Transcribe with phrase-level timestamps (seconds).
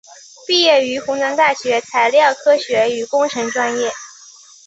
[0.47, 3.91] 毕业于湖南大学材料科学与工程专业。